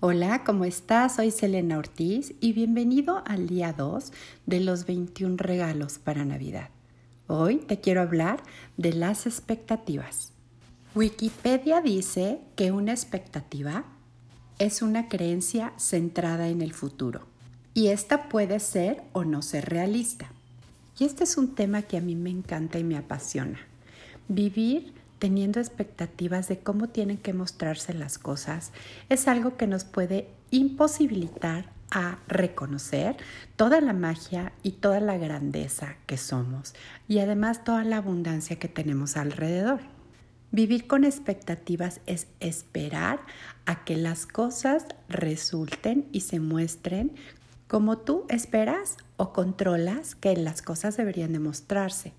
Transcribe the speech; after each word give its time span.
Hola, 0.00 0.44
¿cómo 0.44 0.66
estás? 0.66 1.16
Soy 1.16 1.30
Selena 1.30 1.78
Ortiz 1.78 2.34
y 2.40 2.52
bienvenido 2.52 3.22
al 3.24 3.46
día 3.46 3.72
2 3.72 4.12
de 4.44 4.60
los 4.60 4.84
21 4.84 5.36
regalos 5.38 5.98
para 5.98 6.26
Navidad. 6.26 6.68
Hoy 7.28 7.56
te 7.56 7.80
quiero 7.80 8.02
hablar 8.02 8.42
de 8.76 8.92
las 8.92 9.26
expectativas. 9.26 10.34
Wikipedia 10.94 11.80
dice 11.80 12.40
que 12.56 12.72
una 12.72 12.92
expectativa 12.92 13.86
es 14.58 14.82
una 14.82 15.08
creencia 15.08 15.72
centrada 15.78 16.48
en 16.48 16.60
el 16.60 16.74
futuro 16.74 17.22
y 17.72 17.86
esta 17.86 18.28
puede 18.28 18.60
ser 18.60 19.02
o 19.14 19.24
no 19.24 19.40
ser 19.40 19.70
realista. 19.70 20.30
Y 20.98 21.04
este 21.04 21.24
es 21.24 21.38
un 21.38 21.54
tema 21.54 21.80
que 21.80 21.96
a 21.96 22.02
mí 22.02 22.16
me 22.16 22.28
encanta 22.28 22.78
y 22.78 22.84
me 22.84 22.98
apasiona. 22.98 23.60
Vivir 24.28 24.92
teniendo 25.26 25.58
expectativas 25.58 26.46
de 26.46 26.60
cómo 26.60 26.86
tienen 26.86 27.18
que 27.18 27.32
mostrarse 27.32 27.92
las 27.92 28.16
cosas 28.16 28.70
es 29.08 29.26
algo 29.26 29.56
que 29.56 29.66
nos 29.66 29.82
puede 29.82 30.28
imposibilitar 30.52 31.68
a 31.90 32.18
reconocer 32.28 33.16
toda 33.56 33.80
la 33.80 33.92
magia 33.92 34.52
y 34.62 34.70
toda 34.70 35.00
la 35.00 35.16
grandeza 35.16 35.96
que 36.06 36.16
somos 36.16 36.76
y 37.08 37.18
además 37.18 37.64
toda 37.64 37.82
la 37.82 37.96
abundancia 37.96 38.60
que 38.60 38.68
tenemos 38.68 39.16
alrededor. 39.16 39.80
Vivir 40.52 40.86
con 40.86 41.02
expectativas 41.02 42.00
es 42.06 42.28
esperar 42.38 43.18
a 43.64 43.82
que 43.82 43.96
las 43.96 44.26
cosas 44.26 44.86
resulten 45.08 46.06
y 46.12 46.20
se 46.20 46.38
muestren 46.38 47.16
como 47.66 47.98
tú 47.98 48.26
esperas 48.28 48.96
o 49.16 49.32
controlas 49.32 50.14
que 50.14 50.36
las 50.36 50.62
cosas 50.62 50.96
deberían 50.96 51.32
demostrarse. 51.32 52.12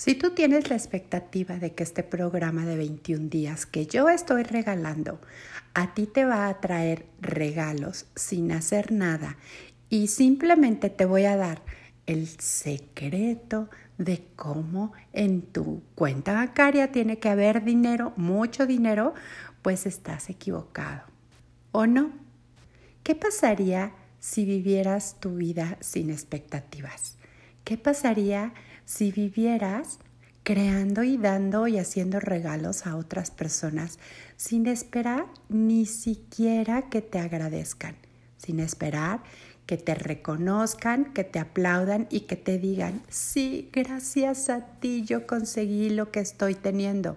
Si 0.00 0.14
tú 0.14 0.30
tienes 0.30 0.70
la 0.70 0.76
expectativa 0.76 1.58
de 1.58 1.74
que 1.74 1.82
este 1.82 2.02
programa 2.02 2.64
de 2.64 2.78
21 2.78 3.28
días 3.28 3.66
que 3.66 3.84
yo 3.84 4.08
estoy 4.08 4.44
regalando 4.44 5.20
a 5.74 5.92
ti 5.92 6.06
te 6.06 6.24
va 6.24 6.48
a 6.48 6.58
traer 6.58 7.04
regalos 7.20 8.06
sin 8.16 8.50
hacer 8.50 8.92
nada 8.92 9.36
y 9.90 10.06
simplemente 10.06 10.88
te 10.88 11.04
voy 11.04 11.26
a 11.26 11.36
dar 11.36 11.60
el 12.06 12.28
secreto 12.28 13.68
de 13.98 14.24
cómo 14.36 14.94
en 15.12 15.42
tu 15.42 15.82
cuenta 15.96 16.32
bancaria 16.32 16.92
tiene 16.92 17.18
que 17.18 17.28
haber 17.28 17.62
dinero, 17.62 18.14
mucho 18.16 18.66
dinero, 18.66 19.12
pues 19.60 19.84
estás 19.84 20.30
equivocado. 20.30 21.02
¿O 21.72 21.86
no? 21.86 22.10
¿Qué 23.02 23.14
pasaría 23.14 23.92
si 24.18 24.46
vivieras 24.46 25.20
tu 25.20 25.34
vida 25.34 25.76
sin 25.80 26.08
expectativas? 26.08 27.18
¿Qué 27.64 27.76
pasaría 27.76 28.54
si 28.54 28.69
vivieras 28.98 29.98
creando 30.42 31.02
y 31.02 31.16
dando 31.16 31.66
y 31.66 31.78
haciendo 31.78 32.20
regalos 32.20 32.86
a 32.86 32.96
otras 32.96 33.30
personas 33.30 33.98
sin 34.36 34.66
esperar 34.66 35.26
ni 35.48 35.86
siquiera 35.86 36.88
que 36.88 37.02
te 37.02 37.18
agradezcan, 37.18 37.96
sin 38.36 38.60
esperar 38.60 39.22
que 39.66 39.76
te 39.76 39.94
reconozcan, 39.94 41.12
que 41.12 41.24
te 41.24 41.38
aplaudan 41.38 42.06
y 42.10 42.20
que 42.20 42.36
te 42.36 42.58
digan, 42.58 43.02
sí, 43.08 43.68
gracias 43.72 44.50
a 44.50 44.66
ti 44.80 45.04
yo 45.04 45.26
conseguí 45.26 45.90
lo 45.90 46.10
que 46.10 46.20
estoy 46.20 46.54
teniendo. 46.54 47.16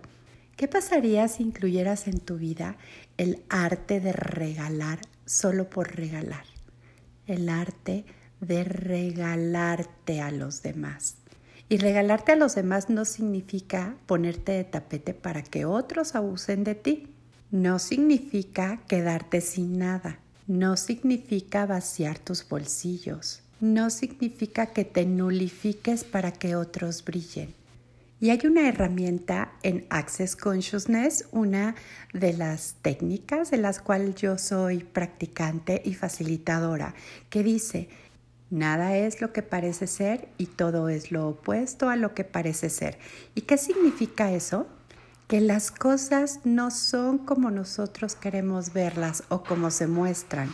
¿Qué 0.56 0.68
pasaría 0.68 1.28
si 1.28 1.44
incluyeras 1.44 2.08
en 2.08 2.20
tu 2.20 2.38
vida 2.38 2.78
el 3.18 3.42
arte 3.50 4.00
de 4.00 4.14
regalar 4.14 5.00
solo 5.26 5.70
por 5.70 5.96
regalar? 5.96 6.46
el 7.28 7.50
arte 7.50 8.06
de 8.42 8.64
regalarte 8.64 10.22
a 10.22 10.32
los 10.32 10.62
demás. 10.62 11.16
Y 11.74 11.78
regalarte 11.80 12.34
a 12.34 12.36
los 12.36 12.54
demás 12.54 12.92
no 12.92 13.04
significa 13.04 13.96
ponerte 14.06 14.52
de 14.52 14.64
tapete 14.64 15.16
para 15.16 15.42
que 15.42 15.66
otros 15.66 16.14
abusen 16.14 16.64
de 16.64 16.76
ti. 16.76 17.08
No 17.50 17.80
significa 17.80 18.82
quedarte 18.88 19.42
sin 19.42 19.80
nada. 19.80 20.20
No 20.46 20.78
significa 20.78 21.66
vaciar 21.66 22.20
tus 22.20 22.48
bolsillos. 22.48 23.42
No 23.60 23.90
significa 23.90 24.68
que 24.68 24.86
te 24.86 25.08
nulifiques 25.08 26.04
para 26.04 26.32
que 26.32 26.56
otros 26.56 27.04
brillen. 27.04 27.56
Y 28.22 28.30
hay 28.30 28.42
una 28.46 28.70
herramienta 28.70 29.54
en 29.64 29.88
Access 29.90 30.36
Consciousness, 30.36 31.26
una 31.32 31.74
de 32.14 32.34
las 32.34 32.76
técnicas 32.84 33.50
de 33.50 33.58
las 33.58 33.80
cuales 33.80 34.14
yo 34.14 34.38
soy 34.38 34.84
practicante 34.84 35.82
y 35.84 35.96
facilitadora, 35.96 36.94
que 37.32 37.42
dice, 37.42 37.90
nada 38.54 38.96
es 38.96 39.20
lo 39.20 39.34
que 39.34 39.42
parece 39.42 39.88
ser 39.88 40.30
y 40.38 40.46
todo 40.46 40.90
es 40.90 41.12
lo 41.12 41.28
opuesto 41.28 41.90
a 41.90 41.96
lo 41.96 42.14
que 42.14 42.24
parece 42.24 42.70
ser. 42.70 42.98
¿Y 43.36 43.42
qué 43.42 43.58
significa 43.58 44.32
eso? 44.32 44.68
Que 45.28 45.42
las 45.42 45.72
cosas 45.72 46.40
no 46.44 46.72
son 46.72 47.18
como 47.18 47.52
nosotros 47.52 48.16
queremos 48.16 48.72
verlas 48.72 49.24
o 49.30 49.44
como 49.44 49.72
se 49.72 49.88
muestran. 49.88 50.50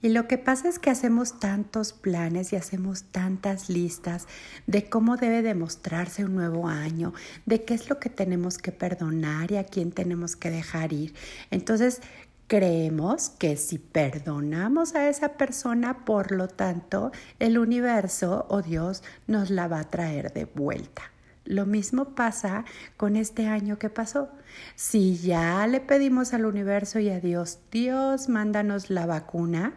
Y 0.00 0.10
lo 0.10 0.28
que 0.28 0.38
pasa 0.38 0.68
es 0.68 0.78
que 0.78 0.90
hacemos 0.90 1.40
tantos 1.40 1.92
planes 1.92 2.52
y 2.52 2.56
hacemos 2.56 3.02
tantas 3.10 3.68
listas 3.68 4.28
de 4.68 4.88
cómo 4.88 5.16
debe 5.16 5.42
demostrarse 5.42 6.24
un 6.24 6.36
nuevo 6.36 6.68
año, 6.68 7.14
de 7.46 7.64
qué 7.64 7.74
es 7.74 7.90
lo 7.90 7.98
que 7.98 8.08
tenemos 8.08 8.58
que 8.58 8.70
perdonar 8.70 9.50
y 9.50 9.56
a 9.56 9.64
quién 9.64 9.90
tenemos 9.90 10.36
que 10.36 10.50
dejar 10.50 10.92
ir. 10.92 11.14
Entonces, 11.50 12.00
creemos 12.48 13.28
que 13.28 13.56
si 13.56 13.78
perdonamos 13.78 14.94
a 14.94 15.08
esa 15.08 15.34
persona, 15.34 16.04
por 16.06 16.32
lo 16.32 16.48
tanto, 16.48 17.12
el 17.38 17.58
universo 17.58 18.46
o 18.48 18.62
Dios 18.62 19.04
nos 19.26 19.50
la 19.50 19.68
va 19.68 19.80
a 19.80 19.90
traer 19.90 20.32
de 20.32 20.46
vuelta. 20.46 21.02
Lo 21.44 21.66
mismo 21.66 22.14
pasa 22.14 22.64
con 22.96 23.16
este 23.16 23.46
año 23.46 23.78
que 23.78 23.90
pasó. 23.90 24.30
Si 24.76 25.16
ya 25.18 25.66
le 25.66 25.80
pedimos 25.80 26.34
al 26.34 26.46
universo 26.46 26.98
y 26.98 27.10
a 27.10 27.20
Dios, 27.20 27.58
Dios, 27.70 28.28
mándanos 28.28 28.90
la 28.90 29.06
vacuna, 29.06 29.74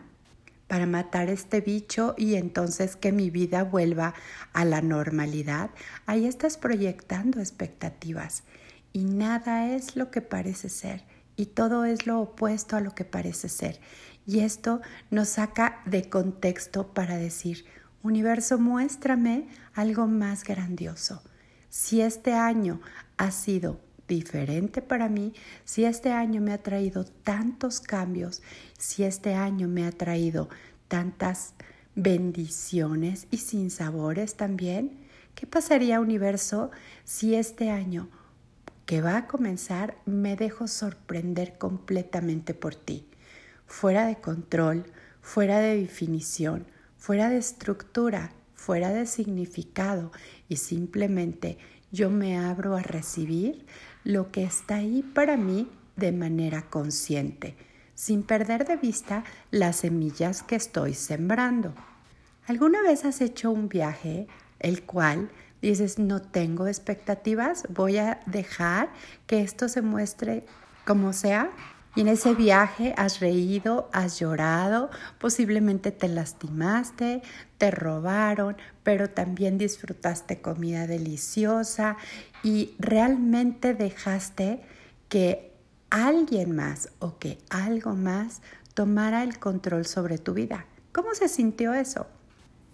para 0.67 0.85
matar 0.85 1.29
este 1.29 1.59
bicho 1.59 2.15
y 2.17 2.35
entonces 2.35 2.95
que 2.95 3.11
mi 3.11 3.29
vida 3.29 3.65
vuelva 3.65 4.13
a 4.53 4.63
la 4.63 4.81
normalidad, 4.81 5.69
ahí 6.05 6.25
estás 6.25 6.57
proyectando 6.57 7.41
expectativas 7.41 8.43
y 8.93 9.03
nada 9.03 9.73
es 9.75 9.97
lo 9.97 10.11
que 10.11 10.21
parece 10.21 10.69
ser 10.69 11.03
y 11.41 11.47
todo 11.47 11.85
es 11.85 12.05
lo 12.05 12.21
opuesto 12.21 12.75
a 12.75 12.81
lo 12.81 12.93
que 12.93 13.03
parece 13.03 13.49
ser. 13.49 13.79
Y 14.27 14.41
esto 14.41 14.79
nos 15.09 15.29
saca 15.29 15.81
de 15.87 16.07
contexto 16.07 16.93
para 16.93 17.17
decir, 17.17 17.65
universo, 18.03 18.59
muéstrame 18.59 19.47
algo 19.73 20.05
más 20.05 20.43
grandioso. 20.43 21.23
Si 21.67 21.99
este 21.99 22.33
año 22.33 22.79
ha 23.17 23.31
sido 23.31 23.79
diferente 24.07 24.83
para 24.83 25.09
mí, 25.09 25.33
si 25.65 25.83
este 25.83 26.11
año 26.11 26.41
me 26.41 26.53
ha 26.53 26.61
traído 26.61 27.05
tantos 27.05 27.79
cambios, 27.79 28.43
si 28.77 29.03
este 29.03 29.33
año 29.33 29.67
me 29.67 29.87
ha 29.87 29.91
traído 29.91 30.47
tantas 30.87 31.55
bendiciones 31.95 33.25
y 33.31 33.37
sin 33.37 33.71
sabores 33.71 34.35
también, 34.35 34.99
¿qué 35.33 35.47
pasaría 35.47 36.01
universo 36.01 36.69
si 37.03 37.33
este 37.33 37.71
año 37.71 38.09
que 38.85 39.01
va 39.01 39.17
a 39.17 39.27
comenzar 39.27 39.97
me 40.05 40.35
dejo 40.35 40.67
sorprender 40.67 41.57
completamente 41.57 42.53
por 42.53 42.75
ti? 42.75 43.07
Fuera 43.65 44.05
de 44.05 44.17
control, 44.17 44.85
fuera 45.21 45.59
de 45.59 45.77
definición, 45.77 46.65
fuera 46.97 47.29
de 47.29 47.37
estructura, 47.37 48.31
fuera 48.53 48.89
de 48.89 49.05
significado 49.05 50.11
y 50.47 50.57
simplemente 50.57 51.57
yo 51.91 52.09
me 52.09 52.37
abro 52.37 52.75
a 52.75 52.81
recibir 52.81 53.65
lo 54.03 54.31
que 54.31 54.43
está 54.43 54.75
ahí 54.75 55.03
para 55.03 55.37
mí 55.37 55.69
de 55.95 56.11
manera 56.11 56.63
consciente, 56.69 57.55
sin 57.95 58.23
perder 58.23 58.65
de 58.65 58.77
vista 58.77 59.23
las 59.51 59.77
semillas 59.77 60.43
que 60.43 60.55
estoy 60.55 60.93
sembrando. 60.93 61.73
¿Alguna 62.47 62.81
vez 62.81 63.05
has 63.05 63.21
hecho 63.21 63.51
un 63.51 63.69
viaje 63.69 64.27
el 64.59 64.83
cual 64.83 65.29
dices 65.61 65.99
no 65.99 66.21
tengo 66.21 66.67
expectativas, 66.67 67.63
voy 67.69 67.97
a 67.97 68.19
dejar 68.25 68.89
que 69.27 69.41
esto 69.41 69.69
se 69.69 69.81
muestre 69.81 70.45
como 70.85 71.13
sea? 71.13 71.51
Y 71.93 72.01
en 72.01 72.07
ese 72.07 72.33
viaje 72.33 72.93
has 72.95 73.19
reído, 73.19 73.89
has 73.91 74.17
llorado, 74.19 74.89
posiblemente 75.19 75.91
te 75.91 76.07
lastimaste, 76.07 77.21
te 77.57 77.69
robaron, 77.69 78.55
pero 78.83 79.09
también 79.09 79.57
disfrutaste 79.57 80.41
comida 80.41 80.87
deliciosa 80.87 81.97
y 82.43 82.75
realmente 82.79 83.73
dejaste 83.73 84.61
que 85.09 85.51
alguien 85.89 86.55
más 86.55 86.89
o 86.99 87.19
que 87.19 87.39
algo 87.49 87.93
más 87.93 88.41
tomara 88.73 89.23
el 89.23 89.37
control 89.37 89.85
sobre 89.85 90.17
tu 90.17 90.33
vida. 90.33 90.65
¿Cómo 90.93 91.13
se 91.13 91.27
sintió 91.27 91.73
eso? 91.73 92.07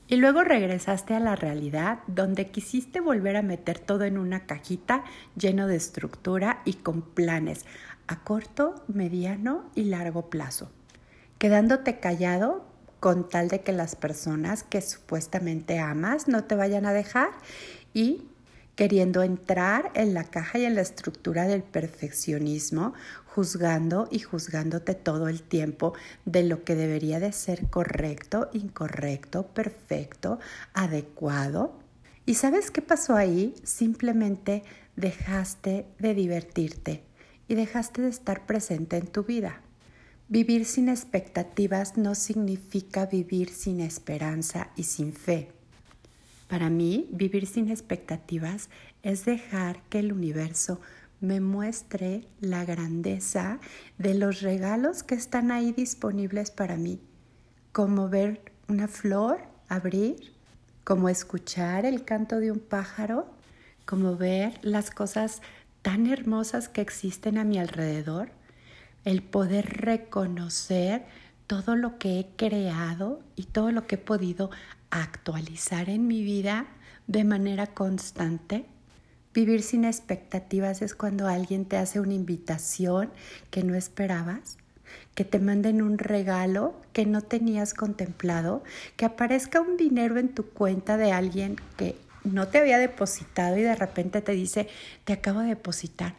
Y 0.07 0.15
luego 0.15 0.43
regresaste 0.43 1.13
a 1.13 1.19
la 1.19 1.35
realidad 1.35 1.99
donde 2.07 2.49
quisiste 2.49 3.01
volver 3.01 3.35
a 3.35 3.41
meter 3.41 3.79
todo 3.79 4.05
en 4.05 4.17
una 4.17 4.45
cajita 4.45 5.03
lleno 5.35 5.67
de 5.67 5.75
estructura 5.75 6.61
y 6.63 6.75
con 6.75 7.01
planes 7.01 7.65
a 8.07 8.23
corto, 8.23 8.85
mediano 8.87 9.69
y 9.75 9.83
largo 9.83 10.29
plazo, 10.29 10.71
quedándote 11.39 11.99
callado 11.99 12.65
con 13.01 13.27
tal 13.27 13.49
de 13.49 13.61
que 13.61 13.73
las 13.73 13.95
personas 13.95 14.63
que 14.63 14.81
supuestamente 14.81 15.79
amas 15.79 16.29
no 16.29 16.45
te 16.45 16.55
vayan 16.55 16.85
a 16.85 16.93
dejar 16.93 17.29
y 17.93 18.23
queriendo 18.77 19.23
entrar 19.23 19.91
en 19.95 20.13
la 20.13 20.23
caja 20.23 20.59
y 20.59 20.65
en 20.65 20.75
la 20.75 20.81
estructura 20.81 21.47
del 21.47 21.63
perfeccionismo, 21.63 22.93
juzgando 23.25 24.07
y 24.11 24.19
juzgándote 24.19 24.93
todo 24.93 25.27
el 25.27 25.41
tiempo 25.41 25.93
de 26.25 26.43
lo 26.43 26.63
que 26.63 26.75
debería 26.75 27.19
de 27.19 27.33
ser 27.33 27.71
correcto, 27.71 28.49
incorrecto, 28.53 29.47
perfecto, 29.47 30.39
adecuado. 30.73 31.79
¿Y 32.27 32.35
sabes 32.35 32.69
qué 32.69 32.83
pasó 32.83 33.15
ahí? 33.15 33.55
Simplemente 33.63 34.63
dejaste 34.95 35.87
de 35.97 36.13
divertirte 36.13 37.03
y 37.47 37.55
dejaste 37.55 38.03
de 38.03 38.09
estar 38.09 38.45
presente 38.45 38.97
en 38.97 39.07
tu 39.07 39.23
vida. 39.23 39.61
Vivir 40.29 40.65
sin 40.65 40.89
expectativas 40.89 41.97
no 41.97 42.13
significa 42.13 43.07
vivir 43.07 43.49
sin 43.49 43.79
esperanza 43.79 44.69
y 44.75 44.83
sin 44.83 45.13
fe. 45.13 45.56
Para 46.47 46.69
mí, 46.69 47.07
vivir 47.11 47.45
sin 47.45 47.69
expectativas 47.69 48.69
es 49.03 49.25
dejar 49.25 49.81
que 49.89 49.99
el 49.99 50.13
universo 50.13 50.79
me 51.19 51.41
muestre 51.41 52.27
la 52.39 52.63
grandeza 52.63 53.59
de 53.97 54.13
los 54.13 54.41
regalos 54.41 55.03
que 55.03 55.15
están 55.15 55.51
ahí 55.51 55.71
disponibles 55.71 56.51
para 56.51 56.77
mí, 56.77 57.01
como 57.71 58.07
ver 58.07 58.53
una 58.67 58.87
flor 58.87 59.39
abrir, 59.67 60.33
como 60.83 61.09
escuchar 61.09 61.85
el 61.85 62.05
canto 62.05 62.39
de 62.39 62.51
un 62.51 62.59
pájaro, 62.59 63.27
como 63.85 64.15
ver 64.15 64.59
las 64.61 64.91
cosas 64.91 65.41
tan 65.81 66.07
hermosas 66.07 66.69
que 66.69 66.81
existen 66.81 67.37
a 67.37 67.43
mi 67.43 67.57
alrededor, 67.57 68.29
el 69.05 69.23
poder 69.23 69.65
reconocer 69.65 71.05
todo 71.47 71.75
lo 71.75 71.97
que 71.97 72.19
he 72.19 72.27
creado 72.35 73.21
y 73.35 73.43
todo 73.43 73.71
lo 73.71 73.87
que 73.87 73.95
he 73.95 73.99
podido 73.99 74.49
actualizar 74.89 75.89
en 75.89 76.07
mi 76.07 76.23
vida 76.23 76.65
de 77.07 77.23
manera 77.23 77.67
constante. 77.67 78.65
Vivir 79.33 79.61
sin 79.61 79.85
expectativas 79.85 80.81
es 80.81 80.95
cuando 80.95 81.27
alguien 81.27 81.65
te 81.65 81.77
hace 81.77 81.99
una 81.99 82.13
invitación 82.13 83.11
que 83.51 83.63
no 83.63 83.75
esperabas, 83.75 84.57
que 85.15 85.25
te 85.25 85.39
manden 85.39 85.81
un 85.81 85.97
regalo 85.97 86.75
que 86.93 87.05
no 87.05 87.21
tenías 87.21 87.73
contemplado, 87.73 88.63
que 88.95 89.05
aparezca 89.05 89.61
un 89.61 89.77
dinero 89.77 90.17
en 90.17 90.29
tu 90.29 90.45
cuenta 90.47 90.97
de 90.97 91.11
alguien 91.11 91.57
que 91.77 91.95
no 92.23 92.47
te 92.47 92.57
había 92.57 92.77
depositado 92.77 93.57
y 93.57 93.61
de 93.61 93.75
repente 93.75 94.21
te 94.21 94.31
dice, 94.31 94.67
te 95.05 95.13
acabo 95.13 95.41
de 95.41 95.49
depositar 95.49 96.15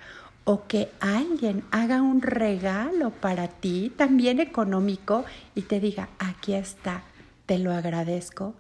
o 0.48 0.66
que 0.66 0.88
alguien 1.00 1.62
haga 1.70 2.00
un 2.00 2.22
regalo 2.22 3.10
para 3.10 3.48
ti, 3.48 3.92
también 3.94 4.40
económico, 4.40 5.26
y 5.54 5.60
te 5.60 5.78
diga, 5.78 6.08
aquí 6.18 6.54
está, 6.54 7.02
te 7.48 7.58
lo 7.58 7.72
agradezco. 7.72 8.54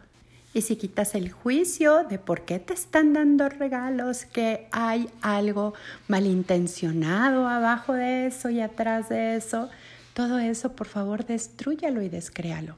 Y 0.54 0.62
si 0.62 0.76
quitas 0.76 1.14
el 1.14 1.30
juicio 1.30 2.04
de 2.04 2.18
por 2.18 2.46
qué 2.46 2.58
te 2.58 2.72
están 2.72 3.12
dando 3.12 3.50
regalos, 3.50 4.24
que 4.24 4.66
hay 4.72 5.10
algo 5.20 5.74
malintencionado 6.08 7.46
abajo 7.46 7.92
de 7.92 8.26
eso 8.26 8.48
y 8.48 8.62
atrás 8.62 9.10
de 9.10 9.36
eso, 9.36 9.68
todo 10.14 10.38
eso, 10.38 10.72
por 10.72 10.86
favor, 10.86 11.26
destruyalo 11.26 12.00
y 12.00 12.08
descréalo. 12.08 12.76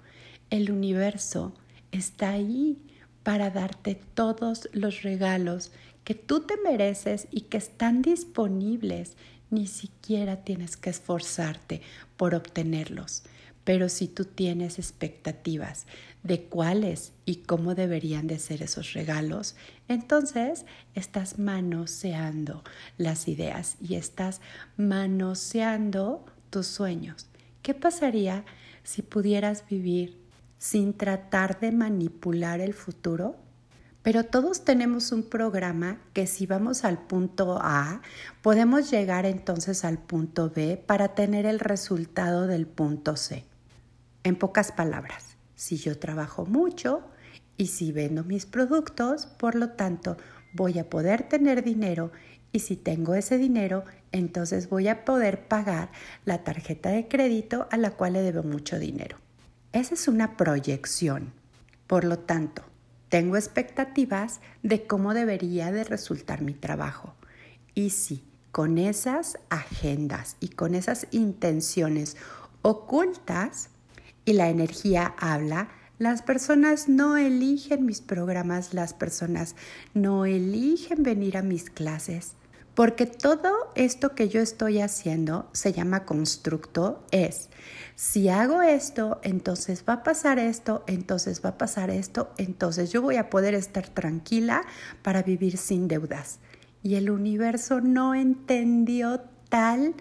El 0.51 0.73
universo 0.73 1.55
está 1.93 2.31
ahí 2.31 2.77
para 3.23 3.51
darte 3.51 3.95
todos 3.95 4.69
los 4.73 5.03
regalos 5.03 5.71
que 6.03 6.17
tú 6.17 6.41
te 6.41 6.57
mereces 6.57 7.29
y 7.31 7.43
que 7.43 7.59
están 7.59 8.03
disponibles. 8.03 9.17
Ni 9.49 9.69
siquiera 9.69 10.39
tienes 10.39 10.77
que 10.77 10.91
esforzarte 10.91 11.83
por 12.17 12.35
obtenerlos. 12.35 13.23
Pero 13.71 13.89
si 13.89 14.09
tú 14.09 14.25
tienes 14.25 14.81
expectativas 14.81 15.87
de 16.25 16.43
cuáles 16.43 17.13
y 17.25 17.37
cómo 17.37 17.77
deberían 17.77 18.27
de 18.27 18.41
ser 18.41 18.63
esos 18.63 18.95
regalos, 18.95 19.55
entonces 19.87 20.67
estás 20.97 21.39
manoseando 21.39 22.65
las 22.99 23.29
ideas 23.29 23.77
y 23.81 23.95
estás 23.95 24.41
manoseando 24.77 26.27
tus 26.51 26.67
sueños. 26.67 27.29
¿Qué 27.63 27.73
pasaría 27.73 28.45
si 28.83 29.03
pudieras 29.03 29.63
vivir 29.71 30.19
sin 30.59 30.93
tratar 30.93 31.61
de 31.61 31.71
manipular 31.71 32.59
el 32.61 32.75
futuro? 32.75 33.37
Pero 34.03 34.25
todos 34.25 34.65
tenemos 34.65 35.13
un 35.13 35.23
programa 35.23 36.01
que 36.13 36.27
si 36.27 36.45
vamos 36.45 36.85
al 36.85 36.99
punto 37.07 37.61
A, 37.63 38.03
podemos 38.43 38.91
llegar 38.91 39.27
entonces 39.27 39.85
al 39.85 39.99
punto 39.99 40.51
B 40.51 40.77
para 40.77 41.15
tener 41.15 41.47
el 41.47 41.61
resultado 41.61 42.49
del 42.49 42.67
punto 42.67 43.15
C. 43.15 43.49
En 44.23 44.37
pocas 44.37 44.73
palabras, 44.73 45.37
si 45.55 45.77
yo 45.77 45.99
trabajo 45.99 46.45
mucho 46.45 47.03
y 47.57 47.69
si 47.69 47.93
vendo 47.93 48.23
mis 48.23 48.47
productos, 48.47 49.27
por 49.27 49.55
lo 49.55 49.71
tanto, 49.71 50.17
voy 50.53 50.79
a 50.79 50.91
poder 50.91 51.29
tener 51.29 51.63
dinero 51.65 52.13
y 52.53 52.61
si 52.61 52.77
tengo 52.77 53.15
ese 53.15 53.39
dinero, 53.39 53.85
entonces 54.13 54.69
voy 54.69 54.89
a 54.89 55.05
poder 55.05 55.47
pagar 55.47 55.91
la 56.25 56.45
tarjeta 56.45 56.91
de 56.91 57.09
crédito 57.09 57.69
a 57.71 57.77
la 57.77 57.93
cual 57.93 58.15
le 58.15 58.23
debo 58.23 58.43
mucho 58.43 58.79
dinero. 58.79 59.19
Esa 59.73 59.95
es 59.95 60.09
una 60.09 60.37
proyección. 60.37 61.33
Por 61.87 62.05
lo 62.05 62.19
tanto, 62.19 62.63
tengo 63.09 63.37
expectativas 63.37 64.41
de 64.63 64.87
cómo 64.87 65.15
debería 65.15 65.73
de 65.73 65.85
resultar 65.85 66.43
mi 66.43 66.55
trabajo. 66.55 67.15
Y 67.75 67.91
si 67.91 68.25
con 68.53 68.79
esas 68.79 69.39
agendas 69.49 70.37
y 70.41 70.49
con 70.49 70.75
esas 70.75 71.07
intenciones 71.13 72.17
ocultas 72.63 73.71
y 74.25 74.35
la 74.35 74.49
energía 74.49 75.15
habla, 75.19 75.69
las 75.99 76.23
personas 76.23 76.89
no 76.89 77.17
eligen 77.17 77.85
mis 77.85 78.01
programas, 78.01 78.73
las 78.73 78.95
personas 78.95 79.55
no 79.93 80.25
eligen 80.25 81.03
venir 81.03 81.37
a 81.37 81.43
mis 81.43 81.69
clases, 81.69 82.37
porque 82.75 83.05
todo 83.05 83.53
esto 83.75 84.15
que 84.15 84.31
yo 84.31 84.41
estoy 84.41 84.81
haciendo 84.81 85.51
se 85.53 85.75
llama 85.75 86.07
constructo, 86.07 87.05
es, 87.11 87.51
si 87.97 88.31
hago 88.31 88.63
esto, 88.63 89.21
entonces 89.23 89.85
va 89.87 89.93
a 89.93 90.03
pasar 90.03 90.39
esto, 90.39 90.85
entonces 90.87 91.43
va 91.45 91.51
a 91.51 91.59
pasar 91.59 91.91
esto, 91.91 92.31
entonces 92.39 92.91
yo 92.91 93.03
voy 93.03 93.17
a 93.17 93.29
poder 93.29 93.53
estar 93.53 93.87
tranquila 93.87 94.63
para 95.03 95.23
vivir 95.23 95.59
sin 95.59 95.87
deudas. 95.87 96.39
Y 96.83 96.95
el 96.95 97.11
universo 97.11 97.83
no 97.83 98.15
entendió 98.15 99.21
tal 99.51 99.95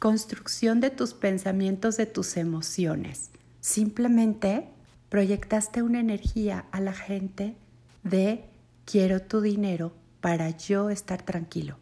construcción 0.00 0.80
de 0.80 0.90
tus 0.90 1.14
pensamientos, 1.14 1.96
de 1.96 2.06
tus 2.06 2.36
emociones. 2.36 3.30
Simplemente 3.60 4.68
proyectaste 5.08 5.82
una 5.82 6.00
energía 6.00 6.66
a 6.70 6.80
la 6.80 6.92
gente 6.92 7.56
de 8.02 8.44
quiero 8.84 9.20
tu 9.20 9.40
dinero 9.40 9.92
para 10.20 10.50
yo 10.50 10.90
estar 10.90 11.22
tranquilo. 11.22 11.78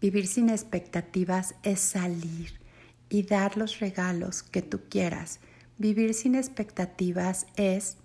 Vivir 0.00 0.26
sin 0.26 0.50
expectativas 0.50 1.54
es 1.62 1.80
salir 1.80 2.60
y 3.08 3.22
dar 3.22 3.56
los 3.56 3.80
regalos 3.80 4.42
que 4.42 4.60
tú 4.60 4.80
quieras. 4.90 5.40
Vivir 5.78 6.14
sin 6.14 6.34
expectativas 6.34 7.46
es 7.56 7.96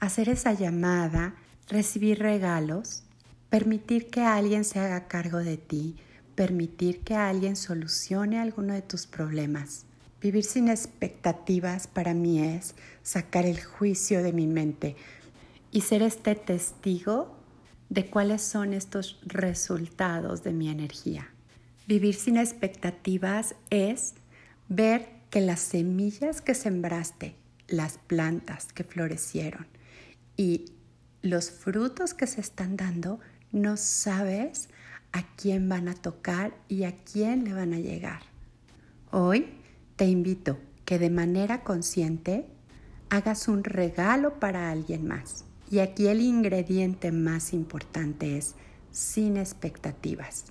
hacer 0.00 0.28
esa 0.28 0.52
llamada, 0.52 1.34
recibir 1.68 2.18
regalos, 2.18 3.04
permitir 3.50 4.10
que 4.10 4.22
alguien 4.22 4.64
se 4.64 4.80
haga 4.80 5.06
cargo 5.06 5.38
de 5.38 5.56
ti, 5.56 5.96
permitir 6.34 7.00
que 7.00 7.14
alguien 7.14 7.56
solucione 7.56 8.40
alguno 8.40 8.74
de 8.74 8.82
tus 8.82 9.06
problemas. 9.06 9.86
Vivir 10.24 10.44
sin 10.44 10.68
expectativas 10.68 11.86
para 11.86 12.14
mí 12.14 12.42
es 12.42 12.74
sacar 13.02 13.44
el 13.44 13.62
juicio 13.62 14.22
de 14.22 14.32
mi 14.32 14.46
mente 14.46 14.96
y 15.70 15.82
ser 15.82 16.00
este 16.00 16.34
testigo 16.34 17.36
de 17.90 18.06
cuáles 18.06 18.40
son 18.40 18.72
estos 18.72 19.20
resultados 19.26 20.42
de 20.42 20.54
mi 20.54 20.70
energía. 20.70 21.28
Vivir 21.86 22.14
sin 22.14 22.38
expectativas 22.38 23.54
es 23.68 24.14
ver 24.70 25.10
que 25.28 25.42
las 25.42 25.60
semillas 25.60 26.40
que 26.40 26.54
sembraste, 26.54 27.36
las 27.68 27.98
plantas 27.98 28.72
que 28.72 28.82
florecieron 28.82 29.66
y 30.38 30.72
los 31.20 31.50
frutos 31.50 32.14
que 32.14 32.26
se 32.26 32.40
están 32.40 32.78
dando, 32.78 33.20
no 33.52 33.76
sabes 33.76 34.70
a 35.12 35.22
quién 35.36 35.68
van 35.68 35.86
a 35.86 35.94
tocar 35.94 36.56
y 36.66 36.84
a 36.84 36.96
quién 37.04 37.44
le 37.44 37.52
van 37.52 37.74
a 37.74 37.78
llegar. 37.78 38.22
Hoy 39.10 39.62
te 39.96 40.06
invito 40.06 40.58
que 40.84 40.98
de 40.98 41.10
manera 41.10 41.62
consciente 41.62 42.46
hagas 43.10 43.48
un 43.48 43.64
regalo 43.64 44.40
para 44.40 44.70
alguien 44.70 45.06
más. 45.06 45.44
Y 45.70 45.78
aquí 45.78 46.08
el 46.08 46.20
ingrediente 46.20 47.12
más 47.12 47.52
importante 47.52 48.36
es 48.36 48.54
sin 48.90 49.36
expectativas 49.36 50.46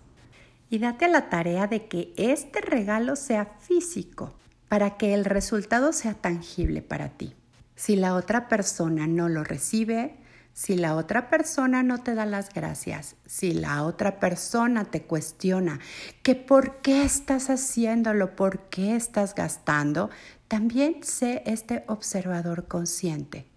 y 0.73 0.79
date 0.79 1.05
a 1.05 1.09
la 1.09 1.29
tarea 1.29 1.67
de 1.67 1.85
que 1.87 2.13
este 2.17 2.59
regalo 2.59 3.15
sea 3.15 3.45
físico 3.59 4.33
para 4.69 4.97
que 4.97 5.13
el 5.13 5.23
resultado 5.23 5.93
sea 5.93 6.15
tangible 6.15 6.81
para 6.81 7.09
ti. 7.09 7.35
Si 7.75 7.95
la 7.95 8.15
otra 8.15 8.47
persona 8.47 9.05
no 9.05 9.29
lo 9.29 9.43
recibe, 9.43 10.17
si 10.53 10.75
la 10.75 10.95
otra 10.95 11.29
persona 11.29 11.81
no 11.81 12.01
te 12.01 12.13
da 12.13 12.25
las 12.25 12.53
gracias, 12.53 13.15
si 13.25 13.53
la 13.53 13.83
otra 13.83 14.19
persona 14.19 14.85
te 14.85 15.01
cuestiona 15.01 15.79
que 16.21 16.35
por 16.35 16.77
qué 16.77 17.03
estás 17.03 17.49
haciéndolo, 17.49 18.35
por 18.35 18.59
qué 18.69 18.95
estás 18.95 19.33
gastando, 19.33 20.09
también 20.47 21.03
sé 21.03 21.41
este 21.45 21.83
observador 21.87 22.67
consciente. 22.67 23.47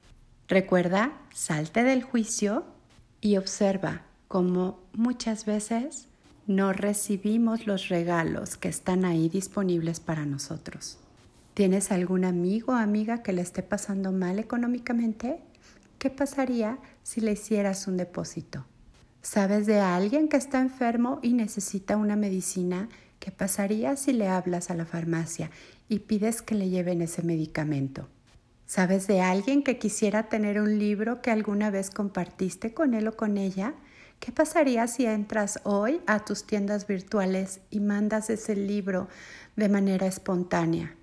Recuerda, 0.48 1.12
salte 1.34 1.82
del 1.82 2.02
juicio 2.02 2.64
y 3.20 3.36
observa 3.36 4.02
como 4.28 4.80
muchas 4.92 5.44
veces 5.44 6.06
no 6.46 6.72
recibimos 6.72 7.66
los 7.66 7.88
regalos 7.88 8.56
que 8.56 8.68
están 8.68 9.04
ahí 9.04 9.28
disponibles 9.28 10.00
para 10.00 10.24
nosotros. 10.24 10.98
¿Tienes 11.54 11.90
algún 11.90 12.24
amigo 12.24 12.72
o 12.72 12.76
amiga 12.76 13.22
que 13.22 13.32
le 13.32 13.42
esté 13.42 13.62
pasando 13.62 14.12
mal 14.12 14.38
económicamente? 14.38 15.40
¿Qué 15.98 16.10
pasaría 16.10 16.78
si 17.02 17.20
le 17.20 17.32
hicieras 17.32 17.86
un 17.86 17.96
depósito? 17.96 18.66
¿Sabes 19.22 19.66
de 19.66 19.80
alguien 19.80 20.28
que 20.28 20.36
está 20.36 20.60
enfermo 20.60 21.18
y 21.22 21.32
necesita 21.32 21.96
una 21.96 22.16
medicina? 22.16 22.88
¿Qué 23.18 23.30
pasaría 23.30 23.96
si 23.96 24.12
le 24.12 24.28
hablas 24.28 24.70
a 24.70 24.74
la 24.74 24.84
farmacia 24.84 25.50
y 25.88 26.00
pides 26.00 26.42
que 26.42 26.54
le 26.54 26.68
lleven 26.68 27.00
ese 27.00 27.22
medicamento? 27.22 28.08
¿Sabes 28.66 29.06
de 29.06 29.22
alguien 29.22 29.62
que 29.62 29.78
quisiera 29.78 30.28
tener 30.28 30.60
un 30.60 30.78
libro 30.78 31.22
que 31.22 31.30
alguna 31.30 31.70
vez 31.70 31.90
compartiste 31.90 32.74
con 32.74 32.94
él 32.94 33.08
o 33.08 33.16
con 33.16 33.38
ella? 33.38 33.74
¿Qué 34.20 34.32
pasaría 34.32 34.86
si 34.88 35.06
entras 35.06 35.60
hoy 35.64 36.00
a 36.06 36.24
tus 36.24 36.46
tiendas 36.46 36.86
virtuales 36.86 37.60
y 37.70 37.80
mandas 37.80 38.28
ese 38.28 38.54
libro 38.54 39.08
de 39.56 39.68
manera 39.68 40.06
espontánea? 40.06 40.94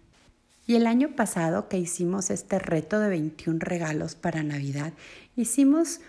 Y 0.65 0.75
el 0.75 0.87
año 0.87 1.15
pasado 1.15 1.67
que 1.67 1.77
hicimos 1.77 2.29
este 2.29 2.59
reto 2.59 2.99
de 2.99 3.09
21 3.09 3.59
regalos 3.59 4.15
para 4.15 4.43
Navidad, 4.43 4.93
hicimos 5.35 5.99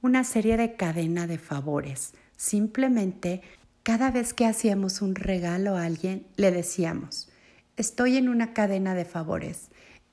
una 0.00 0.24
serie 0.24 0.56
de 0.56 0.76
cadena 0.76 1.26
de 1.26 1.38
favores. 1.38 2.14
Simplemente 2.36 3.42
cada 3.82 4.10
vez 4.10 4.34
que 4.34 4.46
hacíamos 4.46 5.02
un 5.02 5.14
regalo 5.14 5.76
a 5.76 5.84
alguien, 5.84 6.26
le 6.36 6.50
decíamos, 6.50 7.28
estoy 7.76 8.16
en 8.16 8.28
una 8.28 8.52
cadena 8.54 8.94
de 8.94 9.04
favores 9.04 9.70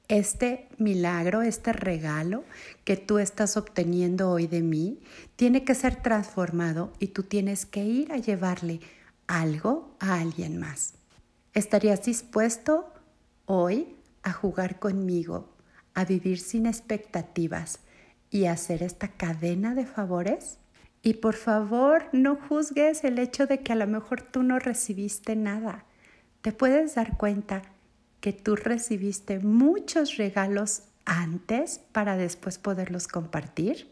este 0.07 0.67
milagro, 0.77 1.41
este 1.41 1.73
regalo 1.73 2.43
que 2.83 2.97
tú 2.97 3.17
estás 3.17 3.57
obteniendo 3.57 4.29
hoy 4.29 4.47
de 4.47 4.61
mí, 4.61 4.99
tiene 5.35 5.63
que 5.63 5.75
ser 5.75 5.95
transformado 5.95 6.93
y 6.99 7.07
tú 7.07 7.23
tienes 7.23 7.65
que 7.65 7.83
ir 7.83 8.11
a 8.11 8.17
llevarle 8.17 8.79
algo 9.27 9.95
a 9.99 10.19
alguien 10.19 10.57
más. 10.57 10.93
¿Estarías 11.53 12.03
dispuesto 12.03 12.93
hoy 13.45 13.95
a 14.23 14.31
jugar 14.31 14.79
conmigo, 14.79 15.53
a 15.93 16.05
vivir 16.05 16.39
sin 16.39 16.65
expectativas 16.65 17.79
y 18.29 18.45
hacer 18.45 18.83
esta 18.83 19.09
cadena 19.09 19.75
de 19.75 19.85
favores? 19.85 20.59
Y 21.01 21.15
por 21.15 21.35
favor, 21.35 22.05
no 22.11 22.35
juzgues 22.35 23.03
el 23.03 23.19
hecho 23.19 23.45
de 23.45 23.59
que 23.59 23.73
a 23.73 23.75
lo 23.75 23.87
mejor 23.87 24.21
tú 24.21 24.43
no 24.43 24.59
recibiste 24.59 25.35
nada. 25.35 25.85
Te 26.41 26.51
puedes 26.51 26.95
dar 26.95 27.17
cuenta 27.17 27.61
que 28.19 28.33
tú 28.33 28.55
recibiste 28.55 29.39
muchos 29.39 30.17
regalos 30.17 30.81
antes 31.05 31.79
para 31.91 32.17
después 32.17 32.57
poderlos 32.57 33.07
compartir? 33.07 33.87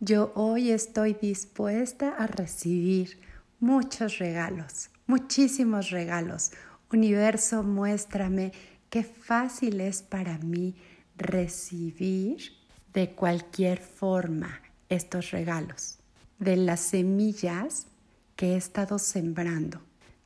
Yo 0.00 0.32
hoy 0.34 0.70
estoy 0.70 1.14
dispuesta 1.14 2.10
a 2.10 2.26
recibir 2.26 3.18
muchos 3.60 4.18
regalos, 4.18 4.90
muchísimos 5.06 5.90
regalos. 5.90 6.52
Universo, 6.92 7.62
muéstrame 7.62 8.52
qué 8.94 9.02
fácil 9.02 9.80
es 9.80 10.02
para 10.02 10.38
mí 10.38 10.76
recibir 11.16 12.52
de 12.92 13.10
cualquier 13.10 13.80
forma 13.80 14.60
estos 14.88 15.32
regalos, 15.32 15.98
de 16.38 16.54
las 16.54 16.78
semillas 16.78 17.88
que 18.36 18.52
he 18.52 18.56
estado 18.56 19.00
sembrando. 19.00 19.80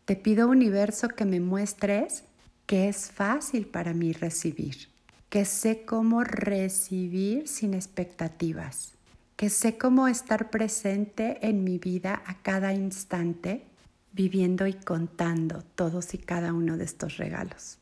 Te 0.05 0.17
pido, 0.17 0.51
universo, 0.51 1.09
que 1.09 1.25
me 1.25 1.41
muestres 1.41 2.25
que 2.67 2.91
es 2.91 3.11
fácil 3.11 3.67
para 3.69 3.95
mí 3.95 4.13
recibir, 4.13 4.91
que 5.31 5.47
sé 5.47 5.87
cómo 5.87 6.23
recibir 6.23 7.49
sin 7.49 7.73
expectativas, 7.73 8.93
que 9.37 9.49
sé 9.49 9.79
cómo 9.79 10.09
estar 10.09 10.51
presente 10.51 11.39
en 11.41 11.65
mi 11.65 11.79
vida 11.79 12.23
a 12.27 12.43
cada 12.43 12.75
instante, 12.75 13.65
viviendo 14.13 14.67
y 14.67 14.75
contando 14.75 15.63
todos 15.75 16.13
y 16.13 16.19
cada 16.19 16.53
uno 16.53 16.77
de 16.77 16.85
estos 16.85 17.17
regalos. 17.17 17.79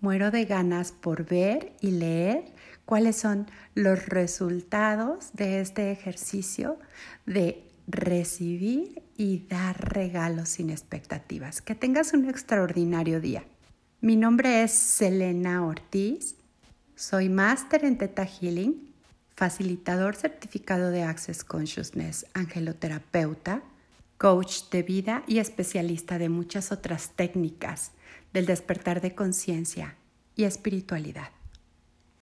Muero 0.00 0.30
de 0.30 0.46
ganas 0.46 0.92
por 0.92 1.26
ver 1.26 1.74
y 1.82 1.90
leer 1.90 2.44
cuáles 2.86 3.16
son 3.16 3.46
los 3.74 4.06
resultados 4.06 5.32
de 5.34 5.60
este 5.60 5.92
ejercicio 5.92 6.78
de 7.26 7.62
recibir 7.86 9.02
y 9.18 9.46
dar 9.46 9.92
regalos 9.92 10.48
sin 10.48 10.70
expectativas. 10.70 11.60
Que 11.60 11.74
tengas 11.74 12.14
un 12.14 12.28
extraordinario 12.30 13.20
día. 13.20 13.44
Mi 14.00 14.16
nombre 14.16 14.62
es 14.62 14.72
Selena 14.72 15.66
Ortiz, 15.66 16.36
soy 16.96 17.28
máster 17.28 17.84
en 17.84 17.98
Theta 17.98 18.24
Healing, 18.24 18.94
facilitador 19.36 20.16
certificado 20.16 20.90
de 20.90 21.02
Access 21.02 21.44
Consciousness, 21.44 22.24
angeloterapeuta, 22.32 23.62
coach 24.16 24.70
de 24.70 24.82
vida 24.82 25.24
y 25.26 25.40
especialista 25.40 26.16
de 26.16 26.30
muchas 26.30 26.72
otras 26.72 27.10
técnicas 27.16 27.92
del 28.32 28.46
despertar 28.46 29.00
de 29.00 29.14
conciencia 29.14 29.96
y 30.36 30.44
espiritualidad. 30.44 31.30